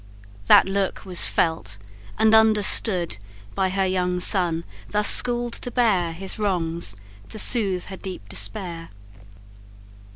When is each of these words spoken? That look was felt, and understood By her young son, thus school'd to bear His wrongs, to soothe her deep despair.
That 0.47 0.67
look 0.67 1.05
was 1.05 1.27
felt, 1.27 1.77
and 2.17 2.33
understood 2.33 3.17
By 3.53 3.69
her 3.69 3.85
young 3.85 4.19
son, 4.19 4.63
thus 4.89 5.07
school'd 5.07 5.53
to 5.53 5.69
bear 5.69 6.11
His 6.13 6.39
wrongs, 6.39 6.95
to 7.29 7.37
soothe 7.37 7.83
her 7.83 7.97
deep 7.97 8.27
despair. 8.27 8.89